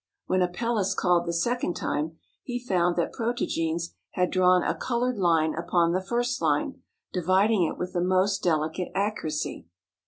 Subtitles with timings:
[0.25, 5.53] When Apelles called the second time he found that Protogenes had drawn a colored line
[5.53, 6.81] upon the first line,
[7.13, 9.67] dividing it with the most delicate accuracy.